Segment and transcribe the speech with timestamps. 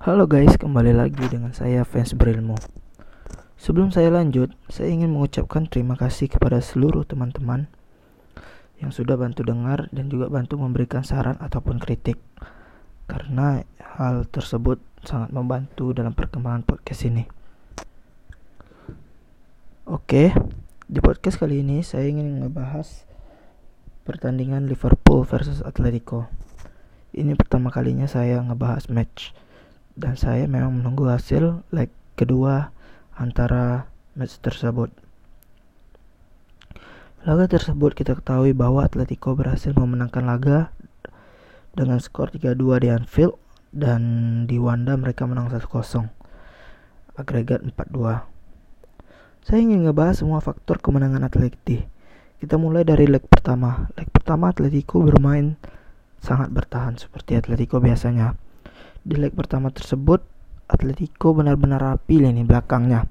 [0.00, 2.56] Halo guys, kembali lagi dengan saya fans berilmu.
[3.60, 7.68] Sebelum saya lanjut, saya ingin mengucapkan terima kasih kepada seluruh teman-teman
[8.80, 12.16] yang sudah bantu dengar dan juga bantu memberikan saran ataupun kritik.
[13.12, 17.28] Karena hal tersebut sangat membantu dalam perkembangan podcast ini.
[19.84, 20.32] Oke,
[20.88, 23.04] di podcast kali ini saya ingin ngebahas
[24.08, 26.24] pertandingan Liverpool versus Atletico.
[27.12, 29.49] Ini pertama kalinya saya ngebahas match
[29.98, 32.70] dan saya memang menunggu hasil leg kedua
[33.16, 34.92] antara match tersebut.
[37.20, 40.72] Laga tersebut kita ketahui bahwa Atletico berhasil memenangkan laga
[41.76, 43.36] dengan skor 3-2 di Anfield
[43.70, 44.00] dan
[44.48, 46.08] di Wanda mereka menang 1-0.
[47.20, 48.24] Agregat 4-2.
[49.44, 51.84] Saya ingin ngebahas semua faktor kemenangan Atletico.
[52.40, 53.92] Kita mulai dari leg pertama.
[54.00, 55.60] Leg pertama Atletico bermain
[56.24, 58.32] sangat bertahan seperti Atletico biasanya
[59.00, 60.20] di leg pertama tersebut
[60.70, 63.10] Atletico benar-benar rapi nih belakangnya.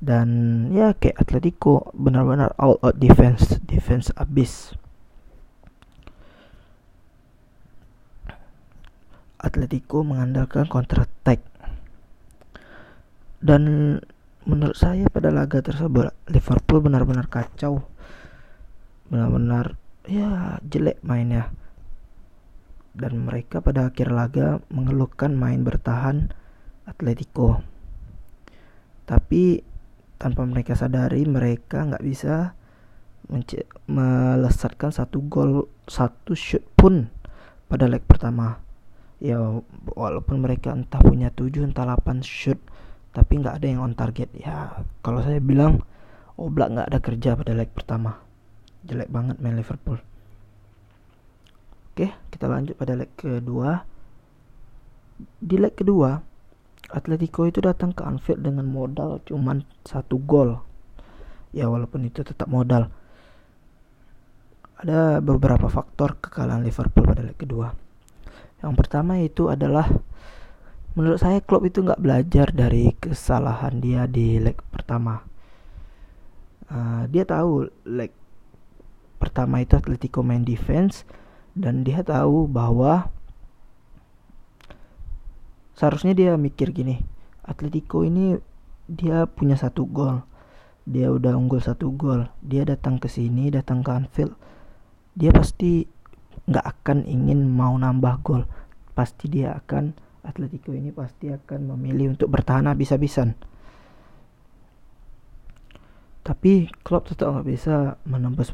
[0.00, 0.28] Dan
[0.72, 4.72] ya kayak Atletico benar-benar all out defense defense abis.
[9.40, 11.40] Atletico mengandalkan counter attack
[13.40, 13.96] dan
[14.44, 17.80] menurut saya pada laga tersebut Liverpool benar-benar kacau.
[19.08, 21.52] Benar-benar ya jelek mainnya
[22.94, 26.34] dan mereka pada akhir laga mengeluhkan main bertahan
[26.86, 27.62] Atletico.
[29.06, 29.62] Tapi
[30.20, 32.54] tanpa mereka sadari mereka nggak bisa
[33.86, 37.08] melesatkan satu gol satu shoot pun
[37.70, 38.58] pada leg pertama.
[39.22, 39.38] Ya
[39.94, 42.58] walaupun mereka entah punya tujuh entah 8 shoot
[43.14, 44.28] tapi nggak ada yang on target.
[44.34, 45.82] Ya kalau saya bilang
[46.40, 48.16] Oblak nggak ada kerja pada leg pertama.
[48.88, 50.00] Jelek banget main Liverpool.
[52.00, 53.84] Oke, kita lanjut pada leg kedua.
[55.20, 56.16] Di leg kedua,
[56.96, 60.64] Atletico itu datang ke Anfield dengan modal cuman satu gol.
[61.52, 62.88] Ya walaupun itu tetap modal.
[64.80, 67.76] Ada beberapa faktor kekalahan Liverpool pada leg kedua.
[68.64, 69.84] Yang pertama itu adalah
[70.96, 75.20] menurut saya Klopp itu nggak belajar dari kesalahan dia di leg pertama.
[76.64, 78.08] Uh, dia tahu leg
[79.20, 81.04] pertama itu Atletico main defense
[81.56, 83.10] dan dia tahu bahwa
[85.74, 87.00] seharusnya dia mikir gini
[87.50, 88.38] Atletico ini
[88.86, 90.22] dia punya satu gol.
[90.86, 92.30] Dia udah unggul satu gol.
[92.42, 94.34] Dia datang ke sini datang ke Anfield.
[95.18, 95.82] Dia pasti
[96.46, 98.42] nggak akan ingin mau nambah gol.
[98.94, 103.34] Pasti dia akan Atletico ini pasti akan memilih untuk bertahan habis-habisan.
[106.20, 108.52] Tapi klub tetap nggak bisa menembus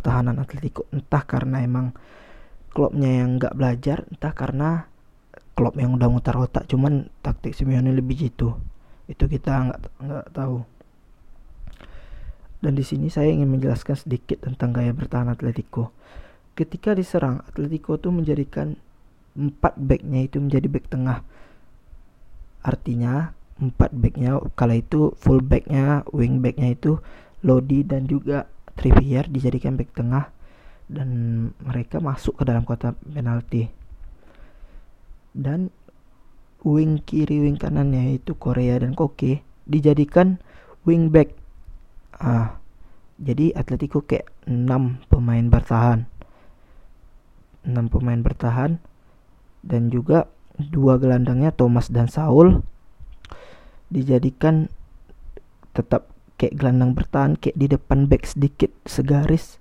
[0.00, 0.88] pertahanan Atletico.
[0.88, 1.92] Entah karena emang
[2.72, 4.88] klubnya yang nggak belajar entah karena
[5.52, 6.64] klub yang udah mutar otak.
[6.64, 8.56] Cuman taktik Simeone lebih jitu.
[9.04, 10.64] Itu kita nggak nggak tahu.
[12.64, 15.92] Dan di sini saya ingin menjelaskan sedikit tentang gaya bertahan Atletico.
[16.56, 18.80] Ketika diserang Atletico tuh menjadikan
[19.36, 21.20] empat backnya itu menjadi back tengah.
[22.64, 26.96] Artinya empat backnya kala itu full backnya wing backnya itu
[27.40, 30.30] Lodi dan juga Trippier dijadikan back tengah
[30.90, 31.08] dan
[31.62, 33.70] mereka masuk ke dalam kotak penalti.
[35.30, 35.70] Dan
[36.66, 40.42] wing kiri wing kanannya itu Korea dan Koke dijadikan
[40.82, 41.32] wing back.
[42.18, 42.60] Ah
[43.20, 44.66] jadi Atletico kayak 6
[45.12, 46.08] pemain bertahan.
[47.68, 48.80] 6 pemain bertahan
[49.60, 50.24] dan juga
[50.56, 52.64] dua gelandangnya Thomas dan Saul
[53.92, 54.72] dijadikan
[55.76, 56.09] tetap
[56.40, 59.60] kayak gelandang bertahan kayak di depan back sedikit segaris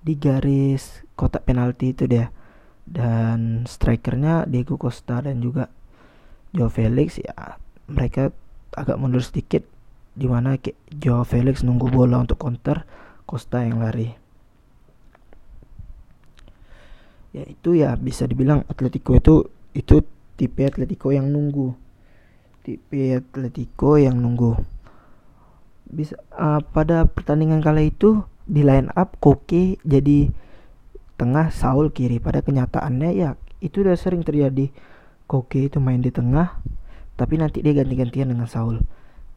[0.00, 2.32] di garis kotak penalti itu dia.
[2.84, 5.68] Dan strikernya Diego Costa dan juga
[6.56, 8.32] Joe Felix ya mereka
[8.72, 9.64] agak mundur sedikit
[10.16, 12.88] di mana kayak Joe Felix nunggu bola untuk counter
[13.28, 14.16] Costa yang lari.
[17.36, 19.44] Ya itu ya bisa dibilang Atletico itu
[19.76, 20.00] itu
[20.40, 21.76] tipe Atletico yang nunggu.
[22.64, 24.73] Tipe Atletico yang nunggu
[25.94, 30.28] bisa uh, pada pertandingan kala itu di line up Koke jadi
[31.16, 32.18] tengah Saul kiri.
[32.18, 34.68] Pada kenyataannya ya itu udah sering terjadi.
[35.24, 36.60] Koke itu main di tengah
[37.14, 38.82] tapi nanti dia ganti-gantian dengan Saul.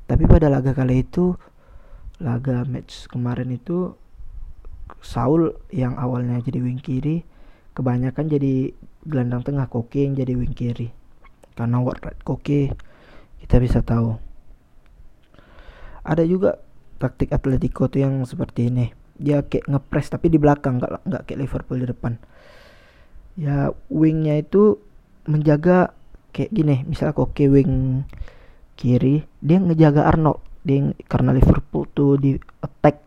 [0.09, 1.37] Tapi pada laga kala itu
[2.17, 3.93] laga match kemarin itu
[5.05, 7.21] Saul yang awalnya jadi wing kiri
[7.77, 8.73] kebanyakan jadi
[9.05, 9.69] gelandang tengah.
[9.69, 10.89] Koke yang jadi wing kiri.
[11.53, 12.73] Karena right Koke
[13.39, 14.26] kita bisa tahu
[16.07, 16.55] ada juga
[16.97, 18.87] taktik Atletico tuh yang seperti ini.
[19.19, 22.15] Dia kayak ngepres tapi di belakang nggak nggak kayak Liverpool di depan.
[23.37, 24.79] Ya wingnya itu
[25.27, 25.91] menjaga
[26.31, 26.87] kayak gini.
[26.87, 28.05] Misalnya Koke wing
[28.79, 30.39] kiri dia ngejaga Arnold.
[30.63, 33.03] Dia karena Liverpool tuh di attack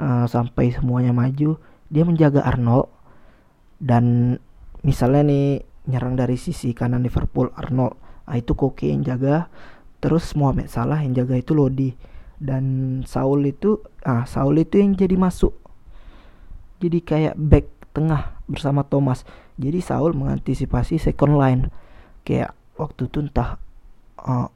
[0.00, 1.60] uh, sampai semuanya maju
[1.92, 2.88] dia menjaga Arnold.
[3.80, 4.36] Dan
[4.80, 7.98] misalnya nih nyerang dari sisi kanan Liverpool Arnold.
[8.30, 9.50] Ah itu Koke yang jaga
[10.00, 11.92] terus Mohamed Salah yang jaga itu Lodi.
[12.40, 12.64] Dan
[13.04, 15.52] Saul itu ah Saul itu yang jadi masuk.
[16.80, 19.28] Jadi kayak back tengah bersama Thomas.
[19.60, 21.68] Jadi Saul mengantisipasi second line.
[22.24, 23.60] Kayak waktu itu entah
[24.24, 24.48] uh,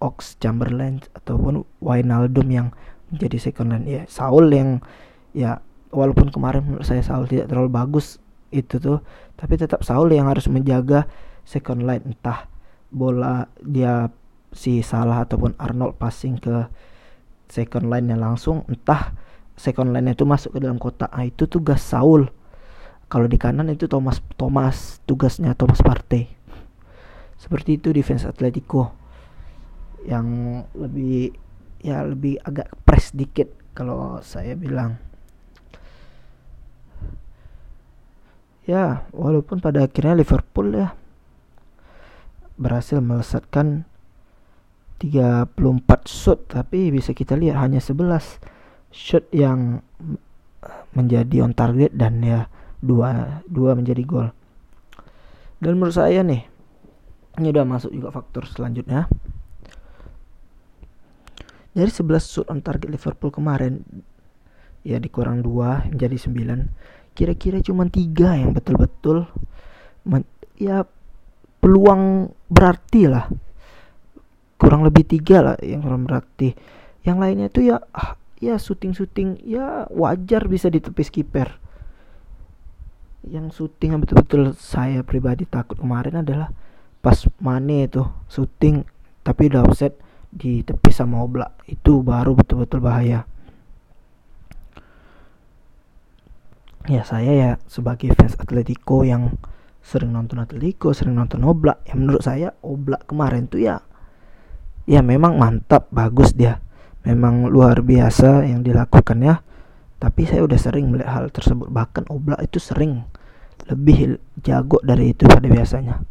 [0.00, 2.68] Ox Chamberlain ataupun Wijnaldum yang
[3.08, 3.88] menjadi second line.
[3.88, 4.84] Ya Saul yang
[5.32, 8.20] ya walaupun kemarin menurut saya Saul tidak terlalu bagus
[8.50, 9.00] itu tuh
[9.38, 11.08] tapi tetap Saul yang harus menjaga
[11.48, 12.04] second line.
[12.04, 12.44] Entah
[12.92, 14.12] bola dia
[14.50, 16.66] si Salah ataupun Arnold passing ke
[17.50, 19.14] second line yang langsung entah
[19.58, 21.10] second line itu masuk ke dalam kotak.
[21.12, 22.30] Nah, itu tugas Saul.
[23.10, 26.30] Kalau di kanan itu Thomas Thomas tugasnya Thomas Partey.
[27.36, 28.94] Seperti itu defense Atletico.
[30.06, 30.26] Yang
[30.78, 31.34] lebih
[31.82, 34.96] ya lebih agak press dikit kalau saya bilang.
[38.64, 40.94] Ya walaupun pada akhirnya Liverpool ya
[42.54, 43.89] berhasil melesatkan
[45.00, 45.56] 34
[46.04, 47.96] shot tapi bisa kita lihat hanya 11
[48.92, 49.80] shot yang
[50.92, 52.52] menjadi on target dan ya
[52.84, 54.28] dua dua menjadi gol
[55.60, 56.50] dan menurut saya nih
[57.38, 59.06] ini udah masuk juga faktor selanjutnya.
[61.70, 63.80] Dari 11 shot on target Liverpool kemarin
[64.82, 69.28] ya dikurang dua menjadi 9 kira-kira cuma tiga yang betul-betul
[70.56, 70.88] ya
[71.60, 73.28] peluang berarti lah
[74.70, 76.54] kurang lebih tiga lah yang kurang berarti
[77.02, 81.58] yang lainnya itu ya ah, ya syuting syuting ya wajar bisa ditepis kiper
[83.26, 86.54] yang syuting yang betul-betul saya pribadi takut kemarin adalah
[87.02, 88.86] pas Mane itu syuting
[89.20, 89.98] tapi udah offset
[90.30, 91.66] di tepi sama Oblak.
[91.66, 93.26] Itu baru betul-betul bahaya.
[96.88, 99.36] Ya saya ya sebagai fans Atletico yang
[99.84, 101.84] sering nonton Atletico, sering nonton Oblak.
[101.84, 103.84] Ya menurut saya Oblak kemarin tuh ya
[104.90, 106.58] ya memang mantap, bagus dia.
[107.06, 109.38] Memang luar biasa yang dilakukan ya.
[110.02, 111.70] Tapi saya udah sering melihat hal tersebut.
[111.70, 113.06] Bahkan Oblak itu sering
[113.70, 116.02] lebih jago dari itu pada biasanya.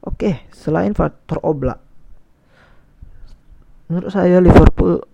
[0.00, 1.76] Oke, selain faktor Oblak,
[3.92, 5.04] menurut saya Liverpool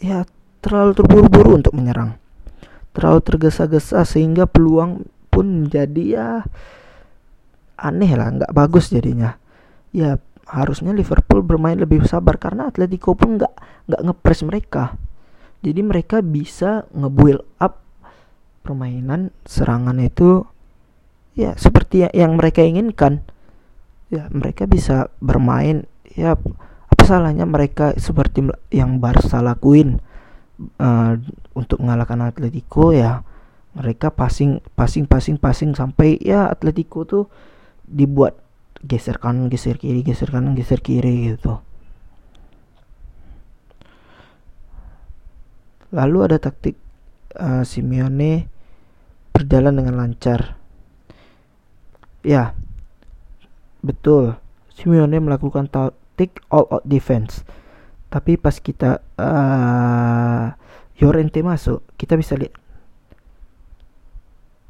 [0.00, 0.24] ya
[0.64, 2.16] terlalu terburu-buru untuk menyerang
[2.94, 6.28] terlalu tergesa-gesa sehingga peluang pun menjadi ya
[7.78, 9.38] aneh lah nggak bagus jadinya
[9.90, 10.18] ya
[10.50, 13.54] harusnya Liverpool bermain lebih sabar karena Atletico pun nggak
[13.86, 14.98] nggak ngepres mereka.
[15.60, 17.78] Jadi mereka bisa ngebuild up
[18.64, 20.42] permainan serangan itu
[21.38, 23.22] ya seperti yang mereka inginkan.
[24.10, 25.86] Ya mereka bisa bermain.
[26.18, 26.34] Ya
[26.90, 30.02] apa salahnya mereka seperti yang Barca lakuin
[30.82, 31.14] uh,
[31.54, 32.90] untuk mengalahkan Atletico?
[32.90, 33.22] Ya
[33.70, 37.30] mereka passing passing passing passing sampai ya Atletico tuh
[37.86, 38.49] dibuat
[38.80, 41.60] geser kanan geser kiri geser kanan geser kiri gitu.
[45.90, 46.78] Lalu ada taktik
[47.36, 48.46] uh, Simeone
[49.34, 50.56] berjalan dengan lancar.
[52.22, 52.54] Ya
[53.82, 54.38] betul.
[54.72, 57.42] Simeone melakukan taktik all out defense.
[58.10, 60.54] Tapi pas kita uh,
[61.00, 62.54] Yorente masuk kita bisa lihat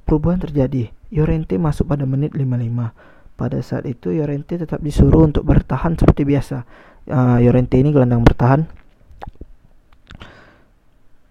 [0.09, 0.91] perubahan terjadi.
[1.11, 6.69] Yorente masuk pada menit 55 pada saat itu Yorente tetap disuruh untuk bertahan seperti biasa
[7.09, 8.69] uh, Yorente ini gelandang bertahan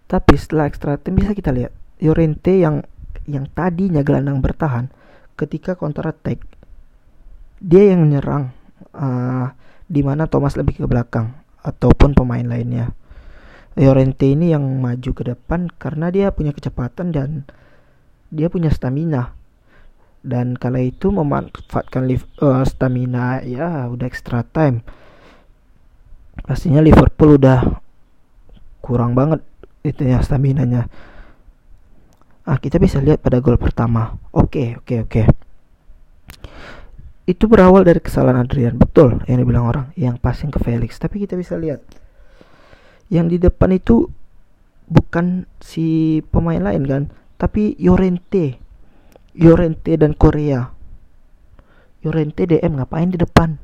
[0.09, 1.69] tapi setelah extra time bisa kita lihat
[2.01, 2.81] Yorente yang
[3.29, 4.89] yang tadinya gelandang bertahan
[5.37, 6.41] ketika counter attack
[7.61, 8.49] dia yang menyerang
[8.97, 9.53] uh,
[9.89, 11.33] di mana Thomas lebih ke belakang
[11.65, 12.93] ataupun pemain lainnya.
[13.79, 17.29] Llorente ini yang maju ke depan karena dia punya kecepatan dan
[18.29, 19.33] dia punya stamina.
[20.19, 22.03] Dan kala itu memanfaatkan
[22.43, 24.83] uh, stamina ya udah extra time.
[26.43, 27.79] Pastinya Liverpool udah
[28.83, 29.43] kurang banget
[29.83, 30.87] itu ya stamina nya.
[32.43, 34.17] Ah, kita bisa lihat pada gol pertama.
[34.33, 35.09] Oke, okay, oke, okay, oke.
[35.09, 35.25] Okay
[37.29, 41.37] itu berawal dari kesalahan Adrian betul yang dibilang orang yang passing ke Felix tapi kita
[41.37, 41.85] bisa lihat
[43.13, 44.09] yang di depan itu
[44.89, 47.03] bukan si pemain lain kan
[47.37, 48.57] tapi Yorente
[49.39, 50.67] Yorente dan Korea.
[52.03, 53.55] Yorente DM ngapain di depan?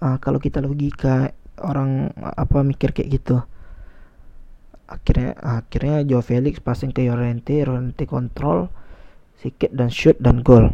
[0.00, 1.28] Ah, kalau kita logika
[1.60, 3.36] orang apa mikir kayak gitu.
[4.88, 8.72] Akhirnya akhirnya Joe Felix passing ke Yorente Yorente kontrol
[9.36, 10.72] sikit dan shoot dan gol.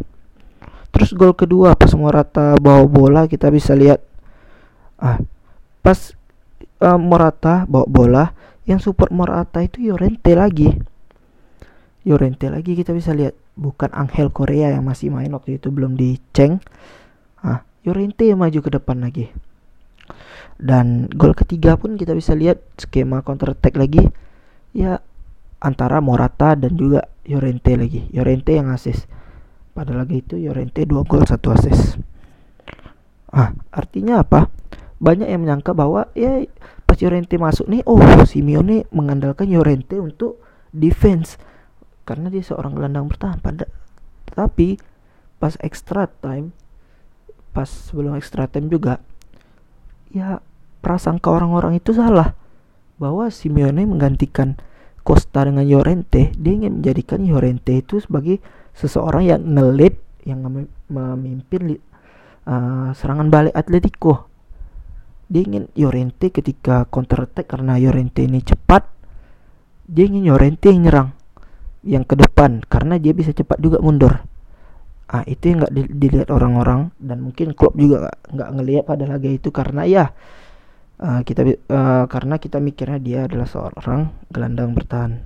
[0.95, 3.99] Terus gol kedua pas Morata bawa bola kita bisa lihat
[5.03, 5.19] ah
[5.83, 6.15] pas
[6.79, 8.25] uh, Morata bawa bola
[8.63, 10.71] yang support Morata itu Yorente lagi.
[12.07, 16.59] Yorente lagi kita bisa lihat bukan Angel Korea yang masih main waktu itu belum diceng
[17.43, 19.31] ah Yorente maju ke depan lagi.
[20.55, 24.07] Dan gol ketiga pun kita bisa lihat skema counter attack lagi.
[24.75, 25.03] Ya
[25.59, 28.07] antara Morata dan juga Yorente lagi.
[28.11, 29.07] Yorente yang asis
[29.75, 31.99] pada lagi itu Yorente dua gol satu asis
[33.35, 34.47] ah artinya apa?
[35.03, 36.47] Banyak yang menyangka bahwa ya
[36.87, 40.39] pas Yorente masuk nih oh Simeone mengandalkan Yorente untuk
[40.71, 41.37] defense
[42.05, 43.41] karena dia seorang gelandang bertahan.
[43.41, 43.67] Pada
[44.29, 44.77] tapi
[45.41, 46.53] pas extra time
[47.55, 48.99] pas sebelum extra time juga
[50.13, 50.41] ya
[50.85, 52.37] prasangka orang-orang itu salah.
[52.95, 54.55] Bahwa Simeone menggantikan
[55.03, 58.39] Costa dengan Llorente dia ingin menjadikan Llorente itu sebagai
[58.77, 60.41] seseorang yang ngelit yang
[60.89, 61.83] memimpin
[62.49, 64.31] uh, serangan balik Atletico.
[65.29, 68.87] Dia ingin Llorente ketika counter attack karena Llorente ini cepat
[69.85, 71.09] dia ingin Llorente yang nyerang
[71.85, 74.25] yang ke depan karena dia bisa cepat juga mundur.
[75.05, 79.53] Ah itu yang nggak dilihat orang-orang dan mungkin klub juga nggak ngelihat pada laga itu
[79.53, 80.05] karena ya
[80.99, 85.21] uh, kita uh, karena kita mikirnya dia adalah seorang gelandang bertahan.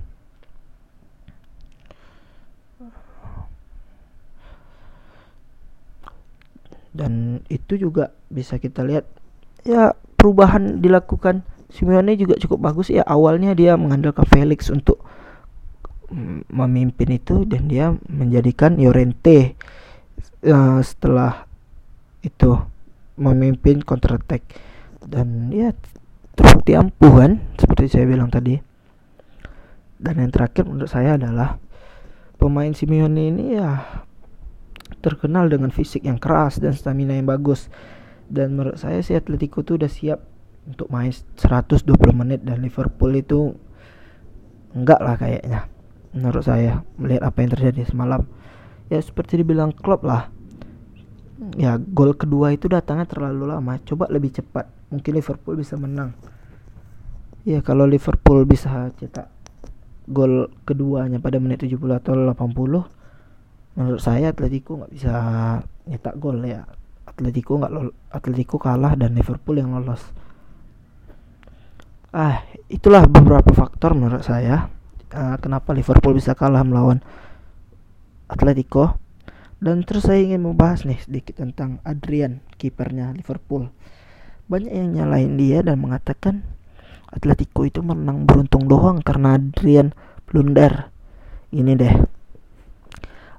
[6.89, 9.07] Dan itu juga bisa kita lihat
[9.63, 11.47] ya perubahan dilakukan.
[11.69, 15.05] Simeone juga cukup bagus ya awalnya dia mengandalkan Felix untuk
[16.49, 19.53] memimpin itu dan dia menjadikan Llorente
[20.45, 21.45] uh, setelah
[22.25, 22.59] itu
[23.19, 24.43] memimpin counter attack
[25.05, 25.71] dan ya
[26.35, 28.59] terbukti ampuh kan seperti saya bilang tadi.
[29.99, 31.59] Dan yang terakhir menurut saya adalah
[32.39, 33.83] pemain Simeone ini ya
[35.03, 37.67] terkenal dengan fisik yang keras dan stamina yang bagus.
[38.31, 40.23] Dan menurut saya si Atletico tuh udah siap
[40.63, 43.57] untuk main 120 menit dan Liverpool itu
[44.71, 45.65] enggak lah kayaknya
[46.13, 48.25] menurut saya melihat apa yang terjadi semalam
[48.89, 50.33] ya seperti dibilang Klopp lah.
[51.55, 53.79] Ya gol kedua itu datangnya terlalu lama.
[53.85, 54.67] Coba lebih cepat.
[54.91, 56.11] Mungkin Liverpool bisa menang.
[57.47, 59.31] Ya kalau Liverpool bisa cetak
[60.09, 65.13] gol keduanya pada menit 70 atau 80 menurut saya Atletico nggak bisa
[65.85, 66.65] nyetak gol ya.
[67.05, 67.73] Atletico nggak
[68.11, 70.01] Atletico kalah dan Liverpool yang lolos.
[72.09, 74.78] Ah itulah beberapa faktor menurut saya
[75.13, 77.01] uh, kenapa Liverpool bisa kalah melawan
[78.29, 78.97] Atletico?
[79.59, 83.67] Dan terus saya ingin membahas nih sedikit tentang Adrian kipernya Liverpool.
[84.47, 86.47] Banyak yang nyalain dia dan mengatakan
[87.11, 89.91] Atletico itu menang beruntung doang karena Adrian
[90.29, 90.87] blunder.
[91.51, 91.95] Ini deh.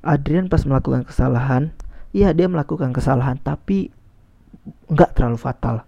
[0.04, 1.72] Adrian pas melakukan kesalahan
[2.10, 3.94] Iya dia melakukan kesalahan tapi
[4.90, 5.86] nggak terlalu fatal.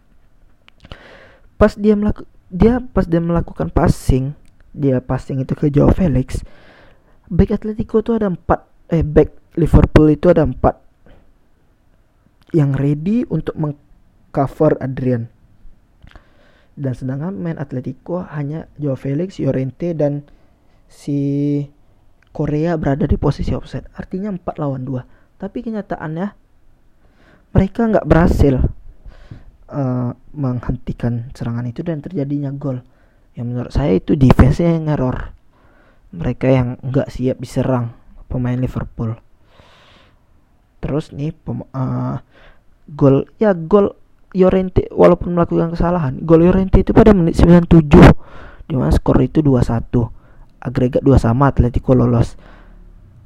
[1.58, 4.36] Pas dia melakukan dia pas dia melakukan passing,
[4.72, 6.40] dia passing itu ke Joe Felix.
[7.28, 10.80] Back Atletico itu ada empat, eh back Liverpool itu ada empat
[12.52, 15.28] yang ready untuk mengcover Adrian.
[16.72, 20.24] Dan sedangkan main Atletico hanya Joe Felix, Llorente dan
[20.88, 21.60] si
[22.32, 23.88] Korea berada di posisi offset.
[23.92, 26.38] Artinya 4 lawan 2 tapi kenyataannya
[27.50, 28.62] mereka nggak berhasil
[29.74, 32.78] uh, menghentikan serangan itu dan terjadinya gol
[33.32, 35.32] yang menurut saya itu defense yang error
[36.12, 37.96] mereka yang nggak siap diserang
[38.28, 39.16] pemain Liverpool.
[40.84, 42.20] Terus nih pem uh,
[42.92, 43.96] gol ya gol
[44.32, 47.84] Llorente walaupun melakukan kesalahan gol Llorente itu pada menit 97
[48.68, 49.92] di mana skor itu 2-1
[50.62, 52.36] agregat 2 sama Atletico lolos.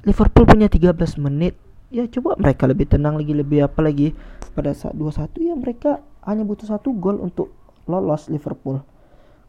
[0.06, 1.58] Liverpool punya 13 menit
[1.90, 4.14] ya coba mereka lebih tenang lagi lebih apa lagi.
[4.54, 7.50] Pada saat 2-1 ya mereka hanya butuh satu gol untuk
[7.90, 8.82] lolos Liverpool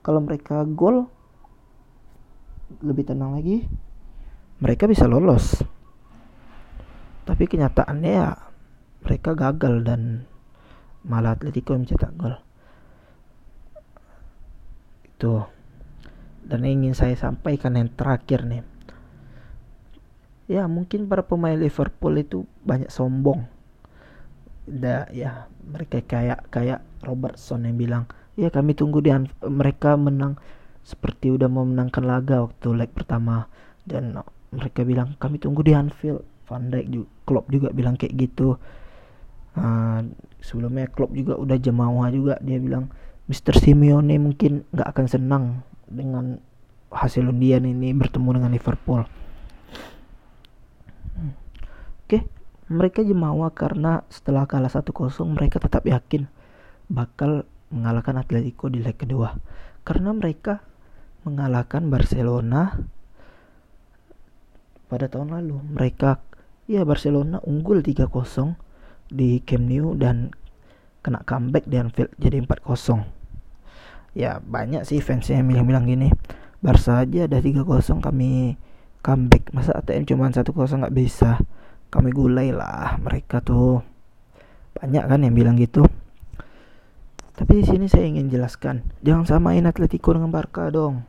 [0.08, 1.12] kalau mereka gol
[2.80, 3.68] lebih tenang lagi.
[4.64, 5.60] Mereka bisa lolos.
[7.28, 8.32] Tapi kenyataannya ya
[9.04, 10.24] mereka gagal dan
[11.04, 12.40] malah Atletico yang mencetak gol.
[15.04, 15.44] Itu.
[16.48, 18.64] Dan ingin saya sampaikan yang terakhir nih.
[20.48, 23.44] Ya mungkin para pemain Liverpool itu banyak sombong.
[24.64, 29.12] Da ya mereka kayak kayak Robertson yang bilang ya kami tunggu di
[29.44, 30.38] mereka menang.
[30.88, 33.50] Seperti udah mau menangkan laga waktu leg pertama.
[33.84, 34.16] Dan
[34.54, 36.24] mereka bilang kami tunggu di Anfield.
[36.48, 38.56] Van Dijk juga Klopp juga bilang kayak gitu.
[39.58, 40.00] Uh,
[40.40, 42.40] sebelumnya Klopp juga udah jemawa juga.
[42.40, 42.88] Dia bilang
[43.28, 43.60] Mr.
[43.60, 45.44] Simeone mungkin nggak akan senang
[45.92, 46.40] dengan
[46.88, 49.04] hasil undian ini bertemu dengan Liverpool.
[52.08, 52.24] Oke,
[52.72, 54.96] mereka jemawa karena setelah kalah 1-0
[55.28, 56.32] mereka tetap yakin
[56.88, 57.44] bakal
[57.74, 59.36] mengalahkan Atletico di leg kedua.
[59.84, 60.64] Karena mereka
[61.24, 62.76] mengalahkan Barcelona
[64.88, 65.60] pada tahun lalu.
[65.76, 66.20] Mereka
[66.68, 68.08] ya Barcelona unggul 3-0
[69.08, 70.36] di Camp Nou dan
[71.00, 73.08] kena comeback di Anfield jadi 4-0
[74.12, 76.12] ya banyak sih fansnya yang bilang-bilang gini
[76.60, 77.64] Barca aja ada 3-0
[78.02, 78.58] kami
[79.06, 79.54] comeback.
[79.54, 81.38] Masa ATM cuma 1-0 nggak bisa?
[81.88, 83.80] Kami gulai lah mereka tuh.
[84.76, 85.86] Banyak kan yang bilang gitu
[87.38, 91.06] tapi di sini saya ingin jelaskan jangan samain Atletico dengan Barca dong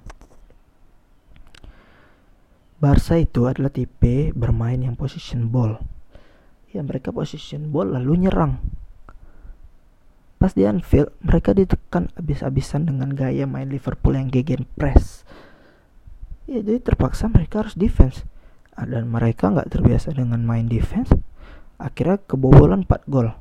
[2.79, 5.81] Barca itu adalah tipe bermain yang position ball
[6.71, 8.61] ya mereka position ball lalu nyerang
[10.39, 15.27] Pas di Anfield, mereka ditekan habis-habisan dengan gaya main Liverpool yang gegen press.
[16.47, 18.23] Ya, jadi terpaksa mereka harus defense.
[18.79, 21.11] Ah, dan mereka nggak terbiasa dengan main defense.
[21.83, 23.35] Akhirnya kebobolan 4 gol.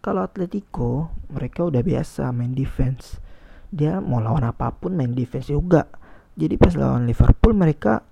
[0.00, 3.20] Kalau Atletico, mereka udah biasa main defense.
[3.68, 5.86] Dia mau lawan apa pun main defense juga.
[6.34, 8.02] Jadi pas lawan Liverpool mereka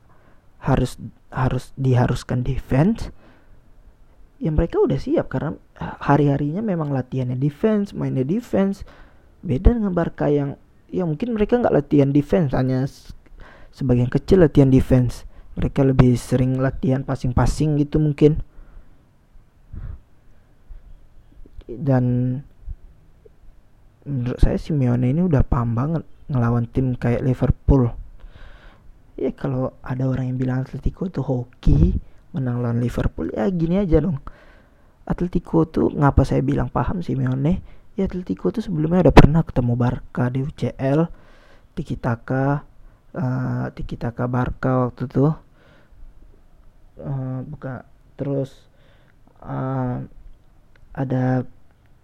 [0.61, 1.01] harus
[1.33, 3.13] harus diharuskan defense
[4.39, 8.87] ya mereka udah siap karena hari-harinya memang latihannya defense, mainnya defense.
[9.43, 12.87] Beda dengan Barca yang ya mungkin mereka nggak latihan defense hanya
[13.75, 15.27] sebagian kecil latihan defense.
[15.59, 18.47] Mereka lebih sering latihan passing-passing gitu mungkin.
[21.69, 22.37] Dan
[24.09, 27.93] menurut saya Simeone ini udah paham banget ngelawan tim kayak Liverpool.
[29.21, 31.99] Ya kalau ada orang yang bilang Atletico itu hoki,
[32.33, 34.23] menang lawan Liverpool ya gini aja dong.
[35.09, 37.61] Atletico tuh ngapa saya bilang paham Simeone?
[37.99, 41.01] Ya Atletico tuh sebelumnya udah pernah ketemu Barca di UCL
[41.75, 42.63] Tiki Taka
[43.15, 45.27] uh, Tiki Taka Barca waktu itu
[47.03, 47.83] uh, buka
[48.15, 48.67] terus
[49.43, 50.03] uh,
[50.95, 51.47] ada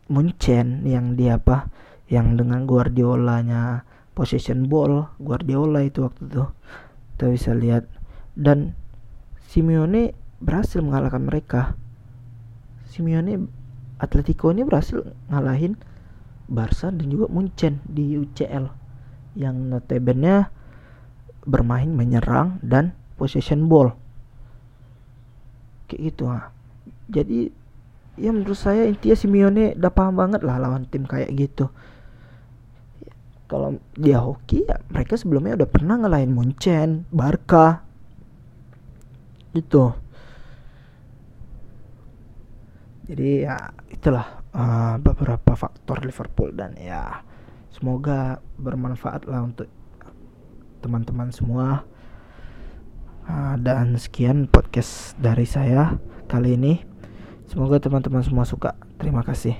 [0.08, 1.72] Munchen yang dia apa
[2.12, 6.44] yang dengan Guardiolanya possession ball Guardiola itu waktu itu.
[7.14, 7.84] Kita bisa lihat.
[8.34, 8.74] Dan
[9.46, 10.12] Simeone
[10.42, 11.60] berhasil mengalahkan mereka.
[12.90, 13.46] Simeone
[14.02, 15.78] Atletico ini berhasil ngalahin
[16.50, 18.68] Barca dan juga Munchen di UCL
[19.38, 20.50] yang notabene
[21.46, 23.94] bermain menyerang dan possession ball.
[25.88, 26.54] Kayak gitu ah
[27.08, 27.52] jadi
[28.14, 31.70] ya menurut saya intinya Simeone udah paham banget lah lawan tim kayak gitu.
[33.50, 37.84] Kalau dia hoki ya mereka sebelumnya udah pernah ngalahin Munchen, Barca,
[39.54, 39.94] gitu.
[43.04, 47.20] Jadi ya itulah uh, beberapa faktor Liverpool dan ya
[47.68, 49.68] semoga bermanfaat lah untuk
[50.80, 51.84] teman-teman semua.
[53.24, 55.96] Uh, dan sekian podcast dari saya
[56.28, 56.93] kali ini
[57.50, 58.76] semoga teman-teman semua suka.
[58.96, 59.56] Terima kasih